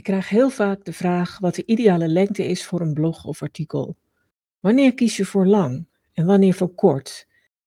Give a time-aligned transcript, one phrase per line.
[0.00, 3.42] Ik krijg heel vaak de vraag wat de ideale lengte is voor een blog of
[3.42, 3.96] artikel.
[4.60, 7.26] Wanneer kies je voor lang en wanneer voor kort?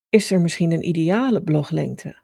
[0.10, 2.16] Is er misschien een ideale bloglengte?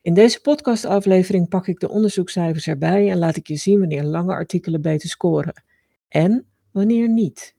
[0.00, 4.32] In deze podcastaflevering pak ik de onderzoekscijfers erbij en laat ik je zien wanneer lange
[4.32, 5.62] artikelen beter scoren
[6.08, 7.54] en wanneer niet.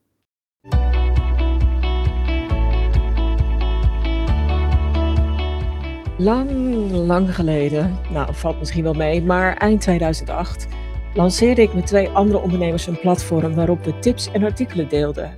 [6.17, 6.51] Lang,
[6.91, 10.67] lang geleden, nou valt misschien wel mee, maar eind 2008
[11.15, 15.37] lanceerde ik met twee andere ondernemers een platform waarop we tips en artikelen deelden.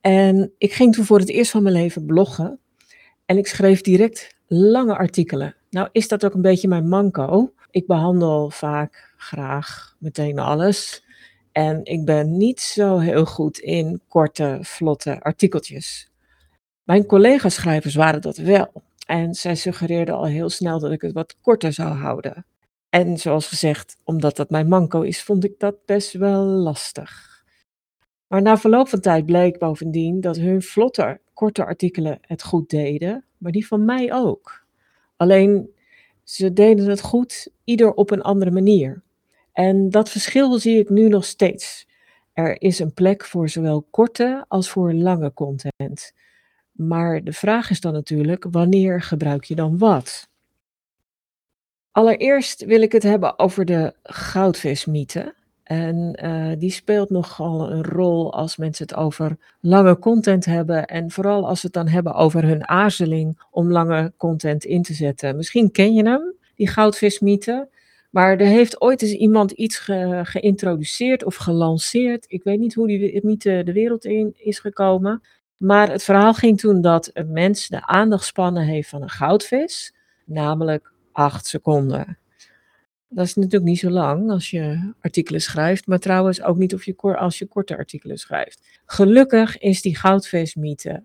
[0.00, 2.60] En ik ging toen voor het eerst van mijn leven bloggen
[3.26, 5.56] en ik schreef direct lange artikelen.
[5.70, 7.52] Nou is dat ook een beetje mijn manco.
[7.70, 11.04] Ik behandel vaak graag meteen alles.
[11.52, 16.10] En ik ben niet zo heel goed in korte, vlotte artikeltjes.
[16.84, 18.72] Mijn collega-schrijvers waren dat wel.
[19.06, 22.44] En zij suggereerden al heel snel dat ik het wat korter zou houden.
[22.94, 27.42] En zoals gezegd, omdat dat mijn manco is, vond ik dat best wel lastig.
[28.26, 33.24] Maar na verloop van tijd bleek bovendien dat hun vlotte, korte artikelen het goed deden,
[33.38, 34.66] maar die van mij ook.
[35.16, 35.70] Alleen
[36.22, 39.02] ze deden het goed, ieder op een andere manier.
[39.52, 41.86] En dat verschil zie ik nu nog steeds.
[42.32, 46.12] Er is een plek voor zowel korte als voor lange content.
[46.72, 50.30] Maar de vraag is dan natuurlijk, wanneer gebruik je dan wat?
[51.92, 55.34] Allereerst wil ik het hebben over de goudvismythe.
[55.62, 60.86] En uh, die speelt nogal een rol als mensen het over lange content hebben.
[60.86, 64.94] En vooral als ze het dan hebben over hun aarzeling om lange content in te
[64.94, 65.36] zetten.
[65.36, 67.68] Misschien ken je hem, die goudvismythe.
[68.10, 72.24] Maar er heeft ooit eens iemand iets ge geïntroduceerd of gelanceerd.
[72.28, 75.22] Ik weet niet hoe die mythe de wereld in is gekomen.
[75.56, 79.94] Maar het verhaal ging toen dat een mens de aandachtspannen heeft van een goudvis.
[80.24, 82.18] Namelijk 8 seconden.
[83.08, 86.84] Dat is natuurlijk niet zo lang als je artikelen schrijft, maar trouwens ook niet of
[86.84, 88.80] je, als je korte artikelen schrijft.
[88.86, 91.04] Gelukkig is die goudvismythe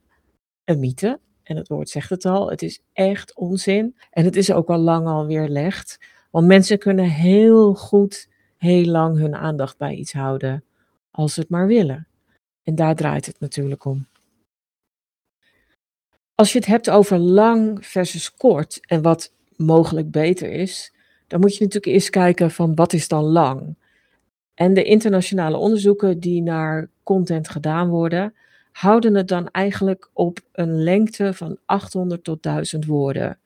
[0.65, 1.19] een mythe.
[1.43, 3.95] En het woord zegt het al, het is echt onzin.
[4.09, 5.99] En het is ook al lang al weerlegd.
[6.31, 10.63] Want mensen kunnen heel goed, heel lang hun aandacht bij iets houden,
[11.11, 12.07] als ze het maar willen.
[12.63, 14.07] En daar draait het natuurlijk om.
[16.35, 20.93] Als je het hebt over lang versus kort en wat mogelijk beter is,
[21.27, 23.75] dan moet je natuurlijk eerst kijken van wat is dan lang.
[24.53, 28.33] En de internationale onderzoeken die naar content gedaan worden,
[28.71, 33.39] houden het dan eigenlijk op een lengte van 800 tot 1000 woorden.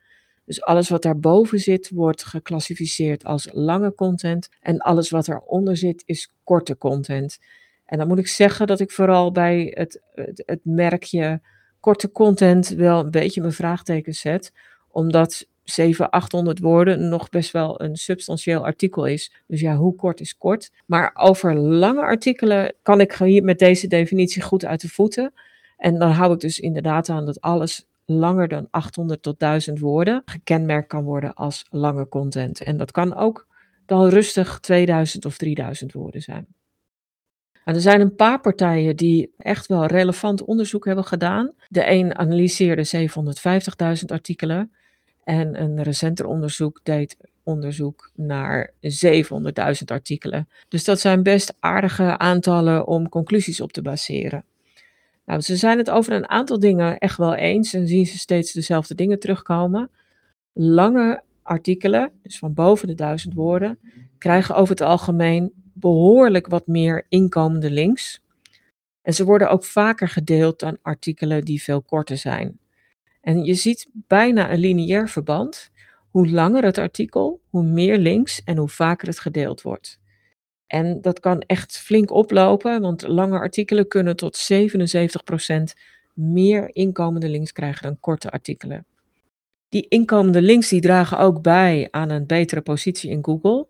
[0.44, 4.48] Dus alles wat daarboven zit, wordt geclassificeerd als lange content.
[4.60, 7.38] En alles wat eronder zit, is korte content.
[7.86, 10.02] En dan moet ik zeggen dat ik vooral bij het,
[10.34, 11.40] het, merkje
[11.80, 14.52] korte content wel een beetje mijn vraagteken zet.
[14.90, 19.32] Omdat 700, 800 woorden nog best wel een substantieel artikel is.
[19.46, 20.70] Dus ja, hoe kort is kort?
[20.86, 25.32] Maar over lange artikelen kan ik hier met deze definitie goed uit de voeten.
[25.76, 30.22] En dan hou ik dus inderdaad aan dat alles langer dan 800 tot 1000 woorden
[30.24, 32.62] gekenmerkt kan worden als lange content.
[32.62, 33.46] En dat kan ook
[33.86, 36.46] dan rustig 2000 of 3000 woorden zijn.
[37.64, 41.52] er zijn een paar partijen die echt wel relevant onderzoek hebben gedaan.
[41.68, 43.08] De een analyseerde
[43.98, 44.72] 750.000 artikelen.
[45.24, 50.48] En een recenter onderzoek deed onderzoek naar 700.000 artikelen.
[50.68, 54.44] Dus dat zijn best aardige aantallen om conclusies op te baseren.
[55.24, 58.52] Nou, ze zijn het over een aantal dingen echt wel eens en zien ze steeds
[58.52, 59.90] dezelfde dingen terugkomen.
[60.52, 63.78] Lange artikelen, dus van boven de duizend woorden,
[64.18, 68.20] krijgen over het algemeen behoorlijk wat meer inkomende links.
[69.02, 72.58] En ze worden ook vaker gedeeld dan artikelen die veel korter zijn.
[73.22, 75.70] En je ziet bijna een lineair verband.
[76.10, 80.00] Hoe langer het artikel, hoe meer links en hoe vaker het gedeeld wordt.
[80.66, 85.62] En dat kan echt flink oplopen, want lange artikelen kunnen tot 77%
[86.14, 88.86] meer inkomende links krijgen dan korte artikelen.
[89.68, 93.66] Die inkomende links die dragen ook bij aan een betere positie in Google,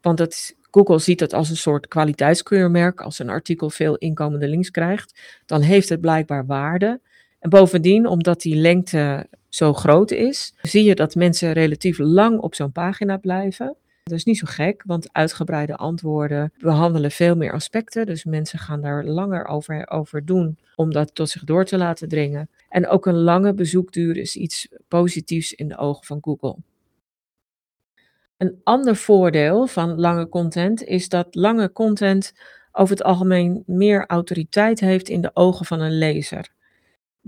[0.00, 3.00] want dat, Google ziet dat als een soort kwaliteitskeurmerk.
[3.00, 7.00] Als een artikel veel inkomende links krijgt, dan heeft het blijkbaar waarde.
[7.46, 12.54] En bovendien, omdat die lengte zo groot is, zie je dat mensen relatief lang op
[12.54, 13.76] zo'n pagina blijven.
[14.02, 18.06] Dat is niet zo gek, want uitgebreide antwoorden behandelen veel meer aspecten.
[18.06, 22.08] Dus mensen gaan daar langer over, over doen om dat tot zich door te laten
[22.08, 22.50] dringen.
[22.68, 26.56] En ook een lange bezoekduur is iets positiefs in de ogen van Google.
[28.36, 32.32] Een ander voordeel van lange content is dat lange content
[32.72, 36.54] over het algemeen meer autoriteit heeft in de ogen van een lezer.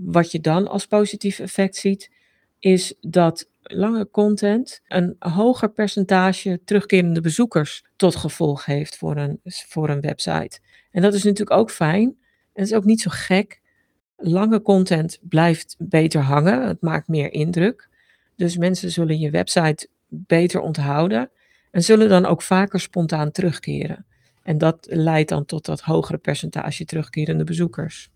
[0.03, 2.11] Wat je dan als positief effect ziet,
[2.59, 9.89] is dat lange content een hoger percentage terugkerende bezoekers tot gevolg heeft voor een, voor
[9.89, 10.59] een website.
[10.91, 12.07] En dat is natuurlijk ook fijn.
[12.53, 13.61] En het is ook niet zo gek.
[14.17, 16.67] Lange content blijft beter hangen.
[16.67, 17.89] Het maakt meer indruk.
[18.35, 21.31] Dus mensen zullen je website beter onthouden
[21.71, 24.05] en zullen dan ook vaker spontaan terugkeren.
[24.43, 28.09] En dat leidt dan tot dat hogere percentage terugkerende bezoekers.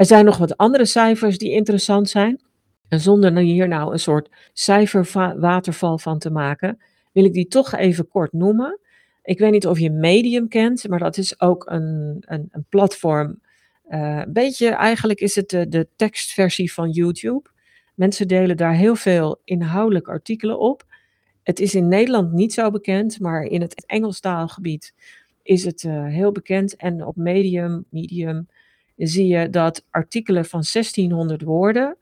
[0.00, 2.40] Er zijn nog wat andere cijfers die interessant zijn.
[2.88, 6.82] En zonder hier nou een soort cijferwaterval van te maken,
[7.12, 8.78] wil ik die toch even kort noemen.
[9.22, 13.40] Ik weet niet of je Medium kent, maar dat is ook een, een, een platform.
[13.88, 17.50] Uh, een beetje, eigenlijk is het de, tekstversie van YouTube.
[17.94, 20.84] Mensen delen daar heel veel inhoudelijke artikelen op.
[21.42, 24.94] Het is in Nederland niet zo bekend, maar in het Engelstaalgebied
[25.42, 26.76] is het uh, heel bekend.
[26.76, 28.48] En op Medium, Medium
[29.08, 31.96] zie je dat artikelen van 1600 woorden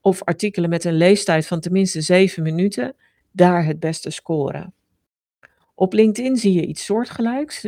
[0.00, 2.94] of artikelen met een leestijd van tenminste 7 minuten
[3.30, 4.74] daar het beste scoren.
[5.74, 7.66] Op LinkedIn zie je iets soortgelijks.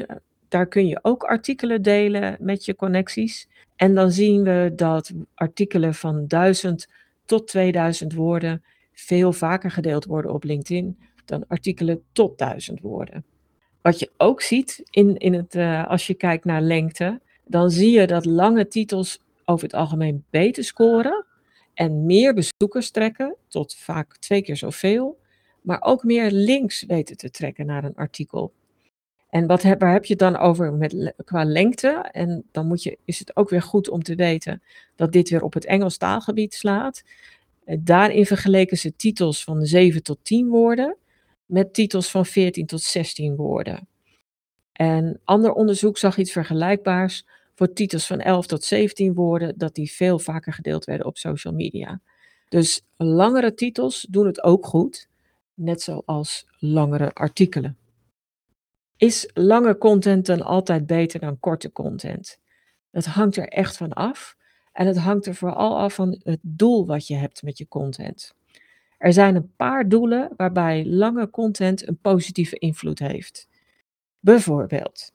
[0.49, 3.49] Daar kun je ook artikelen delen met je connecties.
[3.77, 6.89] En dan zien we dat artikelen van 1000
[7.25, 13.25] tot 2000 woorden veel vaker gedeeld worden op LinkedIn dan artikelen tot 1000 woorden.
[13.83, 17.91] Wat je ook ziet in, in het, uh, als je kijkt naar lengte, dan zie
[17.91, 21.27] je dat lange titels over het algemeen beter scoren
[21.75, 25.19] en meer bezoekers trekken, tot vaak twee keer zoveel,
[25.61, 28.53] maar ook meer links weten te trekken naar een artikel.
[29.31, 31.89] En wat heb, waar heb je het dan over met, qua lengte?
[32.13, 34.63] En dan moet je, is het ook weer goed om te weten
[34.97, 37.03] dat dit weer op het Engels taalgebied slaat.
[37.79, 40.97] Daarin vergeleken ze titels van 7 tot 10 woorden
[41.47, 43.89] met titels van 14 tot 16 woorden.
[44.75, 49.93] En ander onderzoek zag iets vergelijkbaars voor titels van 11 tot 17 woorden, dat die
[49.93, 52.01] veel vaker gedeeld werden op social media.
[52.49, 55.09] Dus langere titels doen het ook goed,
[55.55, 57.77] net zoals langere artikelen.
[58.97, 62.39] Is lange content dan altijd beter dan korte content?
[62.91, 64.37] Het hangt er echt van af.
[64.73, 68.35] En het hangt er vooral af van het doel wat je hebt met je content.
[68.99, 73.49] Er zijn een paar doelen waarbij lange content een positieve invloed heeft.
[74.25, 75.13] Bijvoorbeeld,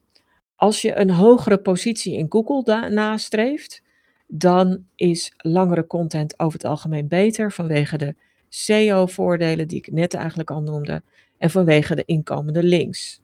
[0.56, 3.82] als je een hogere positie in Google nastreeft,
[4.28, 8.16] dan is langere content over het algemeen beter vanwege de
[8.50, 11.04] SEO-voordelen die ik net eigenlijk al noemde
[11.38, 13.22] en vanwege de inkomende links.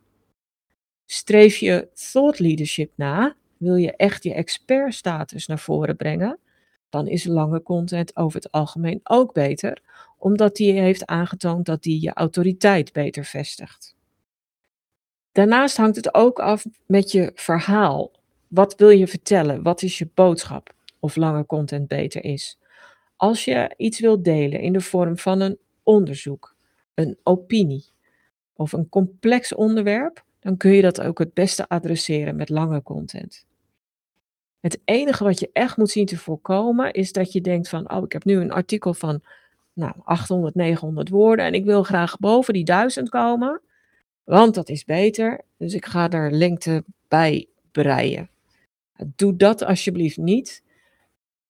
[1.06, 6.40] Streef je thought leadership na, wil je echt je expertstatus naar voren brengen,
[6.90, 9.82] dan is lange content over het algemeen ook beter,
[10.18, 13.95] omdat die heeft aangetoond dat die je autoriteit beter vestigt.
[15.36, 18.12] Daarnaast hangt het ook af met je verhaal.
[18.48, 19.64] Wat wil je vertellen?
[19.64, 20.74] Wat is je boodschap?
[21.00, 22.60] Of lange content beter is.
[23.16, 26.56] Als je iets wilt delen in de vorm van een onderzoek,
[26.94, 27.86] een opinie
[28.54, 33.46] of een complex onderwerp, dan kun je dat ook het beste adresseren met lange content.
[34.60, 38.04] Het enige wat je echt moet zien te voorkomen is dat je denkt van, oh,
[38.04, 39.22] ik heb nu een artikel van
[39.74, 43.62] nou, 800, 900 woorden en ik wil graag boven die 1000 komen,
[44.26, 45.42] want dat is beter.
[45.58, 48.30] Dus ik ga daar lengte bij breien.
[49.16, 50.64] Doe dat alsjeblieft niet.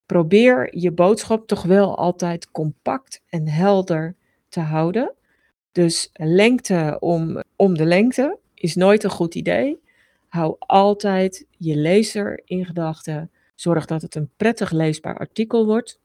[0.06, 4.16] Probeer je boodschap toch wel altijd compact en helder
[4.50, 5.13] te houden.
[5.72, 9.81] Dus lengte om, om de lengte is nooit een goed idee.
[10.28, 13.31] Hou altijd je lezer in gedachten.
[13.56, 16.00] Zorg dat het een prettig leesbaar artikel wordt.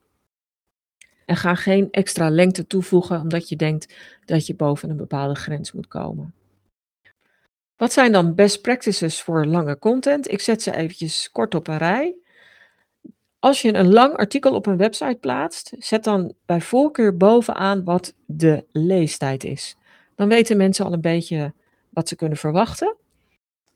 [1.27, 5.73] En ga geen extra lengte toevoegen omdat je denkt dat je boven een bepaalde grens
[5.73, 6.35] moet komen.
[7.81, 10.31] Wat zijn dan best practices voor lange content?
[10.31, 12.15] Ik zet ze eventjes kort op een rij.
[13.39, 18.15] Als je een lang artikel op een website plaatst, zet dan bij voorkeur bovenaan wat
[18.27, 19.77] de leestijd is.
[20.15, 21.53] Dan weten mensen al een beetje
[21.91, 22.97] wat ze kunnen verwachten.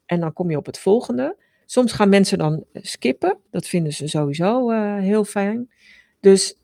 [0.06, 1.36] En dan kom je op het volgende.
[1.66, 3.38] Soms gaan mensen dan skippen.
[3.50, 5.70] Dat vinden ze sowieso uh, heel fijn.
[6.20, 6.58] Dus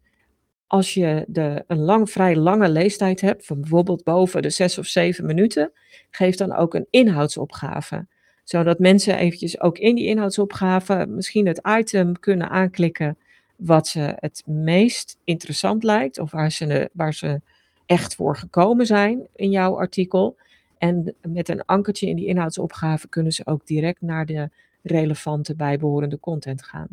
[0.71, 4.87] als je de, een lang, vrij lange leestijd hebt, van bijvoorbeeld boven de zes of
[4.87, 5.73] zeven minuten,
[6.11, 8.07] geef dan ook een inhoudsopgave.
[8.45, 13.19] Zodat mensen eventjes ook in die inhoudsopgave misschien het item kunnen aanklikken
[13.57, 17.41] wat ze het meest interessant lijkt, of waar ze, waar ze
[17.87, 20.37] echt voor gekomen zijn in jouw artikel.
[20.79, 24.51] En met een ankertje in die inhoudsopgave kunnen ze ook direct naar de
[24.83, 26.89] relevante bijbehorende content gaan.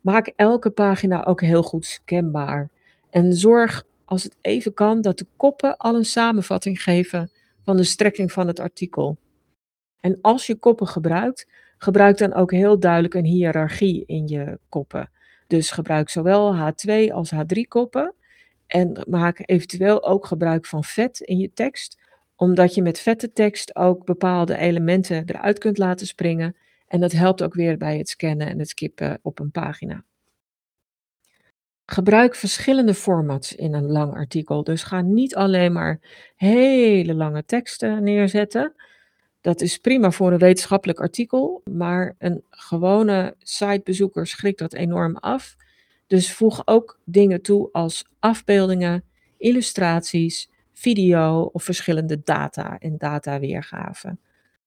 [0.00, 2.70] Maak elke pagina ook heel goed scanbaar.
[3.12, 7.30] En zorg, als het even kan, dat de koppen al een samenvatting geven
[7.64, 9.16] van de strekking van het artikel.
[10.00, 11.46] En als je koppen gebruikt,
[11.78, 15.10] gebruik dan ook heel duidelijk een hiërarchie in je koppen.
[15.46, 18.14] Dus gebruik zowel H2 als H3 koppen
[18.66, 22.00] En maak eventueel ook gebruik van vet in je tekst,
[22.36, 26.56] omdat je met vette tekst ook bepaalde elementen eruit kunt laten springen.
[26.88, 30.04] En dat helpt ook weer bij het scannen en het skippen op een pagina.
[31.92, 34.64] Gebruik verschillende formats in een lang artikel.
[34.64, 36.00] Dus ga niet alleen maar
[36.36, 38.74] hele lange teksten neerzetten.
[39.40, 45.56] Dat is prima voor een wetenschappelijk artikel, maar een gewone sitebezoeker schrikt dat enorm af.
[46.06, 49.04] Dus voeg ook dingen toe als afbeeldingen,
[49.36, 54.20] illustraties, video of verschillende data en dataweergaven.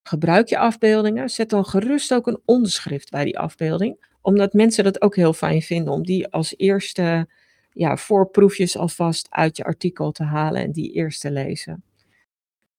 [0.03, 5.01] Gebruik je afbeeldingen, zet dan gerust ook een onderschrift bij die afbeelding, omdat mensen dat
[5.01, 7.27] ook heel fijn vinden om die als eerste
[7.71, 11.83] ja, voorproefjes alvast uit je artikel te halen en die eerst te lezen.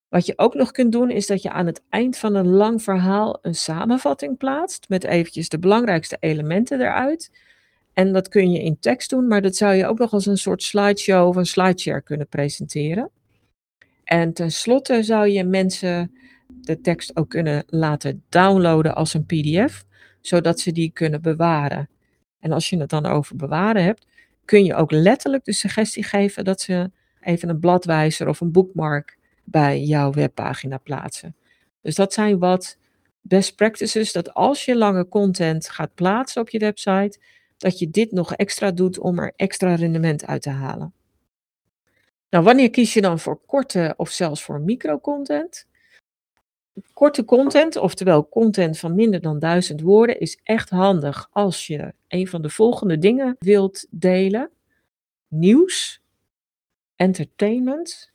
[0.09, 2.83] Wat je ook nog kunt doen is dat je aan het eind van een lang
[2.83, 7.31] verhaal een samenvatting plaatst met eventjes de belangrijkste elementen eruit.
[7.93, 10.38] En dat kun je in tekst doen, maar dat zou je ook nog als een
[10.38, 13.11] soort slideshow of een slideshare kunnen presenteren.
[14.05, 16.17] En tenslotte zou je mensen
[16.61, 19.86] de tekst ook kunnen laten downloaden als een PDF,
[20.26, 21.88] zodat ze die kunnen bewaren.
[22.40, 24.06] En als je het dan over bewaren hebt,
[24.45, 26.90] kun je ook letterlijk de suggestie geven dat ze
[27.21, 31.37] even een bladwijzer of een bookmark bij jouw webpagina plaatsen.
[31.83, 32.78] Dus dat zijn wat
[33.21, 37.18] best practices, dat als je lange content gaat plaatsen op je website,
[37.56, 40.95] dat je dit nog extra doet om er extra rendement uit te halen.
[42.30, 45.66] Nou, wanneer kies je dan voor korte of zelfs voor microcontent?
[46.92, 52.28] Korte content, oftewel content van minder dan duizend woorden, is echt handig als je een
[52.28, 54.50] van de volgende dingen wilt delen:
[55.28, 56.02] nieuws,
[56.97, 58.12] entertainment,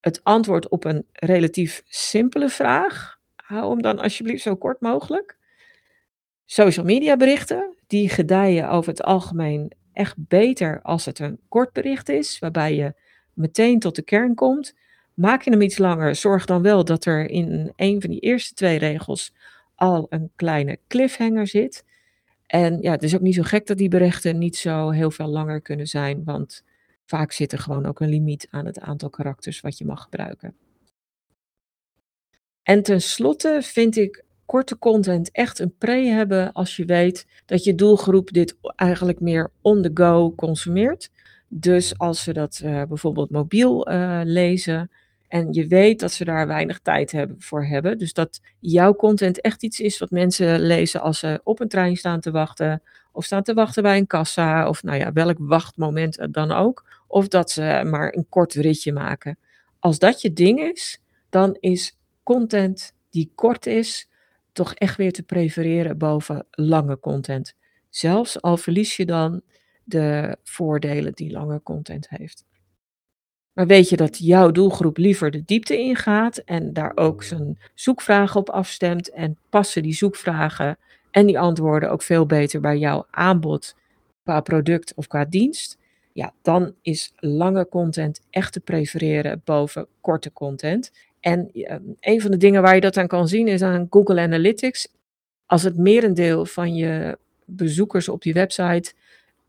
[0.00, 3.18] het antwoord op een relatief simpele vraag.
[3.36, 5.36] Hou hem dan alsjeblieft zo kort mogelijk.
[6.44, 12.08] Social media berichten, die gedijen over het algemeen echt beter als het een kort bericht
[12.08, 12.94] is, waarbij je
[13.32, 14.74] meteen tot de kern komt.
[15.18, 18.54] Maak je hem iets langer, zorg dan wel dat er in een van die eerste
[18.54, 19.32] twee regels
[19.74, 21.84] al een kleine cliffhanger zit.
[22.46, 25.26] En ja, het is ook niet zo gek dat die berichten niet zo heel veel
[25.26, 26.64] langer kunnen zijn, want
[27.04, 30.56] vaak zit er gewoon ook een limiet aan het aantal karakters wat je mag gebruiken.
[32.62, 37.74] En tenslotte vind ik korte content echt een pre hebben als je weet dat je
[37.74, 41.10] doelgroep dit eigenlijk meer on the go consumeert.
[41.48, 44.90] Dus als ze dat uh, bijvoorbeeld mobiel uh, lezen
[45.28, 47.98] en je weet dat ze daar weinig tijd hebben voor hebben.
[47.98, 51.96] Dus dat jouw content echt iets is wat mensen lezen als ze op een trein
[51.96, 52.82] staan te wachten
[53.12, 56.84] of staan te wachten bij een kassa of nou ja, welk wachtmoment dan ook.
[57.06, 59.38] Of dat ze maar een kort ritje maken.
[59.78, 64.08] Als dat je ding is, dan is content die kort is,
[64.52, 67.54] toch echt weer te prefereren boven lange content.
[67.90, 69.42] Zelfs al verlies je dan
[69.84, 72.44] de voordelen die lange content heeft.
[73.58, 78.40] Maar weet je dat jouw doelgroep liever de diepte ingaat en daar ook zijn zoekvragen
[78.40, 80.78] op afstemt en passen die zoekvragen
[81.10, 83.76] en die antwoorden ook veel beter bij jouw aanbod
[84.22, 85.78] qua product of qua dienst?
[86.12, 90.92] Ja, dan is lange content echt te prefereren boven korte content.
[91.20, 94.20] En ehm, een van de dingen waar je dat aan kan zien is aan Google
[94.20, 94.88] Analytics.
[95.46, 98.92] Als het merendeel van je bezoekers op die website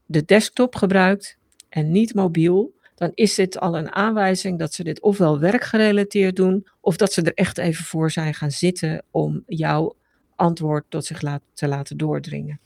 [0.05, 1.37] de desktop gebruikt
[1.69, 6.67] en niet mobiel, dan is dit al een aanwijzing dat ze dit ofwel werkgerelateerd doen,
[6.79, 9.95] of dat ze er echt even voor zijn gaan zitten om jouw
[10.35, 12.59] antwoord tot zich laat, te laten doordringen.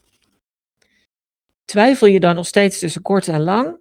[1.65, 3.77] Twijfel je dan nog steeds tussen kort en lang?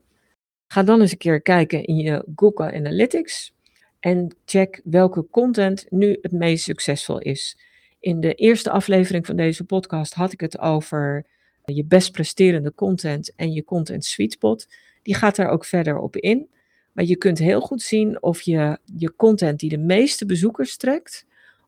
[0.67, 3.53] Ga dan eens een keer kijken in je Google Analytics
[4.01, 7.59] en check welke content nu het meest succesvol is.
[8.01, 11.27] In de eerste aflevering van deze podcast had ik het over
[11.65, 14.67] je best presterende content en je content sweet spot.
[15.03, 16.51] Die gaat daar ook verder op in.
[16.93, 21.27] Maar je kunt heel goed zien of je je content die de meeste bezoekers trekt,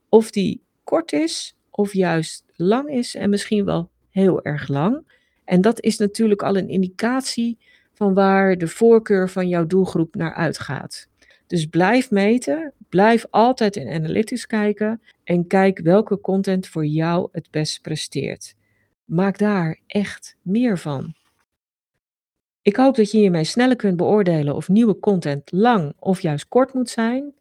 [0.09, 5.13] of die kort is of juist lang is en misschien wel heel erg lang.
[5.45, 7.59] En dat is natuurlijk al een indicatie
[7.93, 11.09] van waar de voorkeur van jouw doelgroep naar uitgaat.
[11.47, 17.51] Dus blijf meten, blijf altijd in analytics kijken en kijk welke content voor jou het
[17.51, 18.55] best presteert.
[19.05, 21.15] Maak daar echt meer van.
[22.65, 26.75] Ik hoop dat je hiermee sneller kunt beoordelen of nieuwe content lang of juist kort
[26.75, 27.35] moet zijn.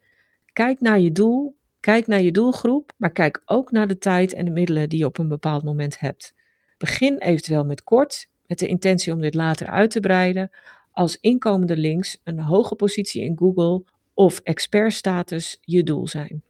[0.52, 4.44] Kijk naar je doel, kijk naar je doelgroep, maar kijk ook naar de tijd en
[4.44, 6.34] de middelen die je op een bepaald moment hebt.
[6.78, 10.50] Begin eventueel met kort, met de intentie om dit later uit te breiden,
[10.92, 16.42] als inkomende links een hoge positie in Google of expertstatus je doel zijn.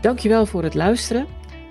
[0.00, 1.39] Dankjewel voor het luisteren.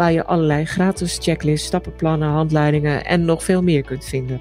[0.00, 4.40] waar je allerlei gratis checklists, stappenplannen, handleidingen en nog veel meer kunt vinden.